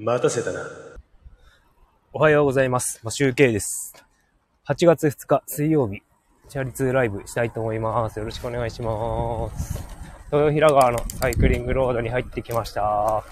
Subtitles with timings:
[0.00, 0.64] 待たせたな。
[2.12, 3.00] おはようございます。
[3.02, 3.96] まあ、集計です。
[4.68, 6.02] 8月2日水曜日、
[6.48, 8.16] チャリ通ライブしたいと思います。
[8.20, 9.82] よろしくお願いします。
[10.30, 13.24] 豊平川のサイクリングロードに入ってきました。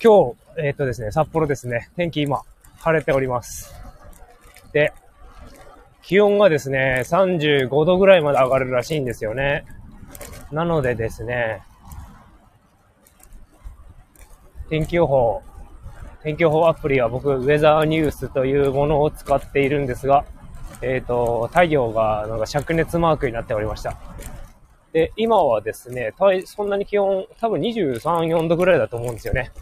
[0.00, 2.42] 今日、えっ、とですね、札幌ですね、天気今、
[2.78, 3.74] 晴れております。
[4.72, 4.92] で、
[6.02, 9.64] 気温がですね、35度ぐらいまで上がるらしいんですよね。
[10.50, 11.62] なのでですね、
[14.68, 15.42] 天気予報、
[16.22, 20.24] 天気予報アプリは僕、ウェザーニュースというものを使っているんですが、
[20.82, 23.96] えっ、と、太陽がなんか灼熱マークになっておりました。
[24.92, 26.12] で、今はですね、
[26.46, 29.52] そんなに気温、多分23、4度ぐらいだと思うんですよね。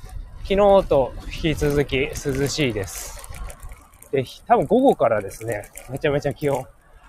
[0.44, 3.27] 昨日と引き続き涼しいです。
[4.10, 6.64] で、多分午後からですね、めちゃめちゃ気温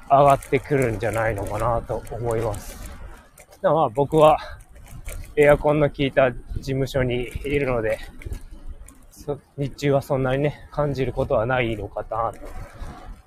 [0.10, 2.78] 上がってくるんじゃないのかなと思います。
[3.62, 4.40] だまあ僕は
[5.36, 8.00] エアコンの効いた事務所にいるので、
[9.58, 12.40] 日中はそんなにね、感じることはないのかなと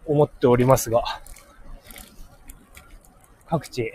[0.06, 1.04] 思っておりますが、
[3.46, 3.92] 各地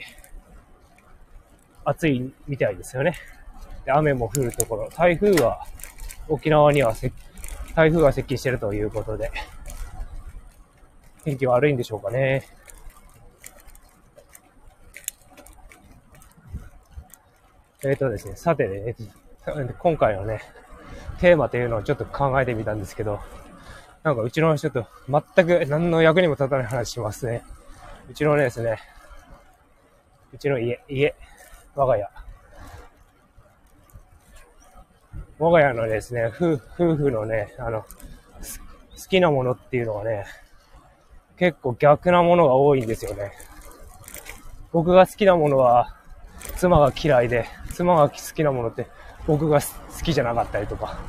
[1.83, 3.15] 暑いみたいですよね。
[3.85, 5.65] で雨も降るところ、台風は
[6.27, 6.93] 沖縄には
[7.75, 9.31] 台風が接近してるということで、
[11.27, 12.47] 天気悪いんでしょうかね。
[17.83, 18.95] えっ、とですね、さてね、
[19.77, 20.39] 今回のね、
[21.19, 23.19] テーマというのをちょっと考えてみたんですけど、
[24.03, 24.87] なんかうちのちょっと
[25.35, 27.43] 全く何の役にも立たない話しますね。
[28.09, 28.79] うちのねですね、
[30.31, 31.13] うちの家、家、
[31.75, 32.09] 我が家。
[35.39, 37.87] 我が家のですね、夫夫婦のね、あの、好
[39.09, 40.25] きなものっていうのはね、
[41.37, 43.31] 結構逆なものが多いんですよね。
[44.71, 45.95] 僕が好きなものは、
[46.57, 48.87] 妻が嫌いで、妻が好きなものって
[49.27, 49.67] 僕が好
[50.03, 50.99] きじゃなかったりとか、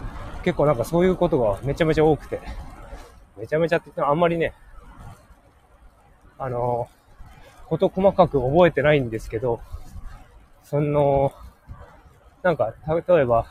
[0.42, 2.40] 結構なんかそういうことがめちゃめちゃ多くて、
[3.36, 4.52] めちゃめちゃって言ってもあんまりね、
[6.38, 6.88] あの、
[7.66, 9.60] こと細かく覚えてないんですけど、
[10.62, 11.32] その、
[12.42, 13.46] なんか、例えば、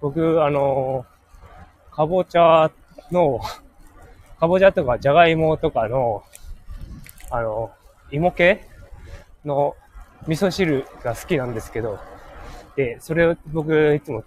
[0.00, 1.06] 僕、あの、
[1.90, 2.70] かぼちゃ
[3.10, 3.40] の、
[4.38, 6.24] かぼちゃとかじゃがいもとかの、
[7.30, 7.70] あの、
[8.10, 8.66] 芋系
[9.44, 9.76] の
[10.26, 11.98] 味噌汁が好きなんですけど、
[12.76, 14.24] で、それを僕いつも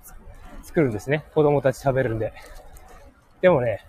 [0.63, 1.25] 作るんですね。
[1.34, 2.34] 子供たち食べるんで。
[3.41, 3.85] でもね、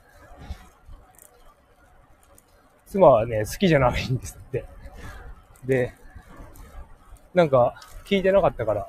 [2.87, 4.65] 妻はね、好きじゃないんですって。
[5.65, 5.95] で、
[7.35, 7.75] なんか、
[8.05, 8.89] 聞いてなかったから、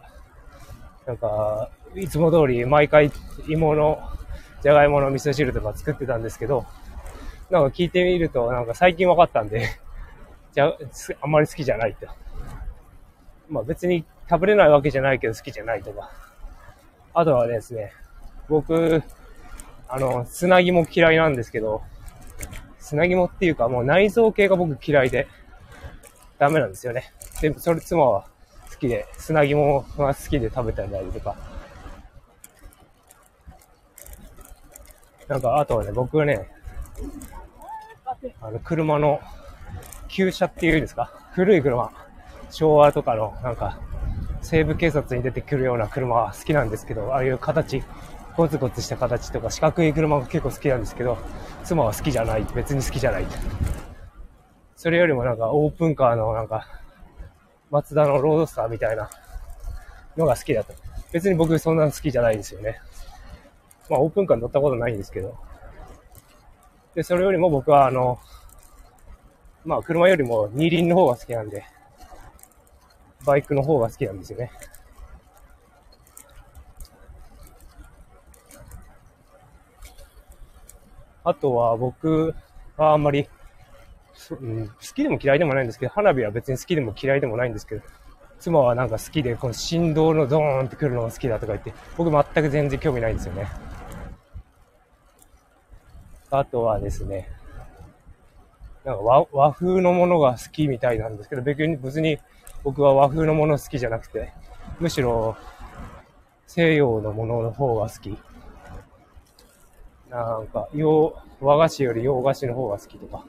[1.06, 3.12] なんか、いつも通り毎回
[3.47, 4.01] 芋の、
[4.62, 6.66] じゃがいもの味噌汁とか作ってたんですけど、
[7.50, 9.68] なんか聞いてみると、なんか最近分かったんで、
[10.54, 10.74] じゃ、
[11.22, 12.08] あんまり好きじゃないと。
[13.50, 16.10] まあ別に食べれないわけじゃないけど好きじゃないとか。
[17.14, 17.92] あとはですね、
[18.48, 19.04] 僕、
[19.90, 21.82] あの、砂肝嫌いなんですけど、
[22.80, 25.28] 砂肝っていうかもう内臓系が僕嫌いで、
[26.38, 27.12] ダメなんですよね。
[27.42, 28.26] で、それ妻は
[28.72, 31.36] 好きで、砂肝が好きで食べたりとか。
[35.31, 36.50] なんか、あとはね、僕はね、
[38.42, 39.22] あの、車の、
[40.09, 41.09] 旧車っていうんですか？
[41.31, 41.90] 古い車。
[42.50, 43.80] 昭和とかの、なんか、
[44.42, 47.81] 西部警察に出てくるような車は好きなんですけど、ああいう形、
[48.36, 51.18] ゴツゴツした形とか四角い車が結構好きなんですけど、
[51.63, 52.46] 妻は好きじゃない。
[52.53, 53.25] 別に好きじゃない。
[54.75, 56.68] それよりもなんかオープンカーのなんか、
[57.69, 59.09] マツダのロードスターみたいな
[60.18, 60.74] のが好きだと。
[61.13, 62.81] 別に僕そんなの好きじゃないんですよね。
[63.91, 65.38] まあオープンカー乗ったことないんですけど。
[66.96, 68.19] で、それよりも僕はあの、
[69.66, 71.66] まあ車よりも二輪の方が好きなんで、
[73.25, 74.50] バイクの方が好きなんですよね。
[81.25, 82.34] あとは僕
[82.78, 83.28] はあんまり、
[84.31, 87.81] うん、好きでも嫌いでもないんですけど、花火は別に好きでも嫌いでもないんですけど、
[88.39, 93.70] 妻はなんか好きで、この振動のドーンってくるのが好きだとか言って、僕全く全然興味ないんですよね。
[96.31, 97.30] あとはですね、
[98.83, 102.18] なんか和和風のものが好きみたいなんですけど、別に別に
[102.63, 104.33] 僕は和風のもの好きじゃなくて、
[104.80, 105.36] むしろ
[106.48, 108.18] 西洋のものの方が好き。
[110.10, 113.25] なんか、洋、和菓子より洋菓子の方が好きとか、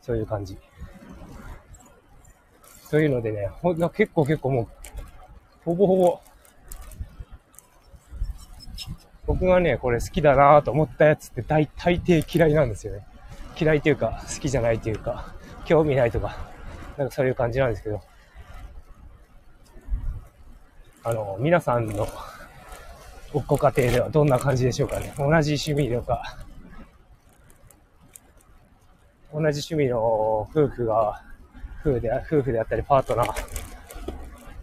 [0.00, 0.56] そういう感じ。
[2.84, 4.68] そういうのでね、ほんな結構結構もう、
[5.64, 6.20] ほぼほぼ、
[9.26, 13.06] 僕がね、これ好きだなと思ったやつって大大抵嫌いなんですよね。
[13.58, 15.34] 嫌いというか、好きじゃないというか、
[15.64, 16.36] 興味ないとか、
[16.96, 18.00] なんかそういう感じなんですけど、
[21.04, 22.06] あの、皆さんの
[23.46, 25.12] ご家庭ではどんな感じでしょうかね。
[25.16, 26.38] 同じ趣味とか、
[29.32, 29.98] 同じ趣味の
[30.54, 31.22] 夫婦が、
[31.80, 33.34] 夫婦で夫婦であったりパートナー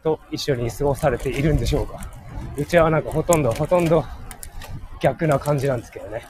[0.03, 1.99] と一緒に過ごされているんでしょうか。
[2.55, 4.03] うちはなんかほとんど、ほとんど
[4.99, 6.25] 逆な感じなんですけどね。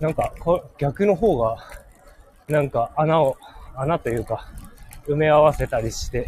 [0.00, 0.32] なんか、
[0.78, 1.58] 逆の方が、
[2.48, 3.36] なんか穴を、
[3.76, 4.48] 穴というか、
[5.06, 6.26] 埋め合わせたりして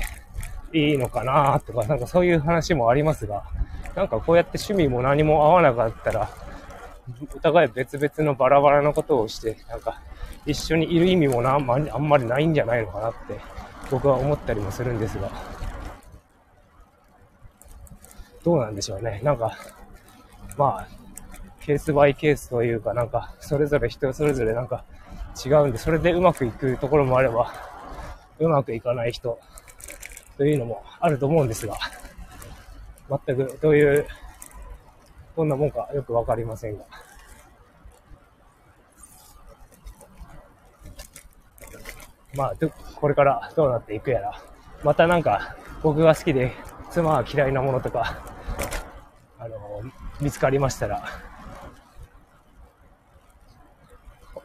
[0.74, 3.44] いいのかなとか、なんかそういう話もありますが、
[3.94, 6.28] なんかこうやって趣味も何も合わなかったら、
[7.34, 10.02] お互い別々のバラバラなことをして、なんか
[10.44, 11.78] 一緒にいる意味もなあんま
[12.18, 13.40] りないんじゃないのかなって
[13.90, 15.30] 僕は思ったりもするんですが、
[18.42, 19.20] どうなんでしょうね。
[19.22, 19.56] なんか、
[20.56, 20.88] まあ、
[21.60, 24.84] ケースバイケースというか、なんか、それぞれ人それぞれなんか
[25.44, 27.52] 違うんで、それでうまくいくところもあれば、
[28.38, 29.38] うまくいかない人
[30.36, 31.78] というのもあると思うんですが、
[33.26, 34.06] 全くどういう、
[35.36, 36.84] どんなもんかよくわかりませんが。
[42.34, 42.54] まあ、
[42.96, 44.40] これからどうなっていくやら。
[44.82, 46.52] またなんか、僕が好きで、
[46.90, 48.22] 妻が嫌いなものとか、
[49.38, 49.82] あの、
[50.20, 51.02] 見つかりましたら、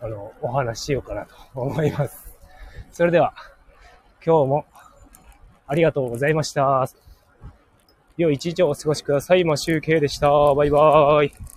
[0.02, 2.32] あの、お話ししようかなと思います。
[2.92, 3.34] それでは、
[4.26, 4.66] 今日も
[5.68, 6.90] ありがとうございました。
[8.18, 9.44] 良い一日をお過ごしください。
[9.44, 10.30] マシュウケイでした。
[10.30, 11.57] バイバーイ。